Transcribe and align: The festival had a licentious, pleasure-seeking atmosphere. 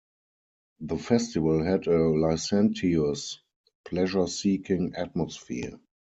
The 0.79 0.97
festival 0.97 1.63
had 1.63 1.85
a 1.85 1.91
licentious, 2.09 3.37
pleasure-seeking 3.85 4.95
atmosphere. 4.95 5.79